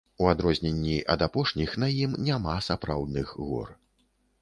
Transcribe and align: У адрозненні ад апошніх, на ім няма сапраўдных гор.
У 0.23 0.27
адрозненні 0.29 0.95
ад 1.17 1.27
апошніх, 1.27 1.77
на 1.85 1.91
ім 2.07 2.19
няма 2.31 2.59
сапраўдных 2.71 3.39
гор. 3.47 3.67